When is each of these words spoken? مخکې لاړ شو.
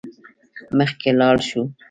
مخکې 0.77 1.09
لاړ 1.19 1.37
شو. 1.47 1.61